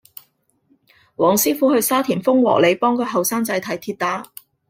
[1.15, 4.31] 黃師傅去沙田豐禾里幫個後生仔睇跌打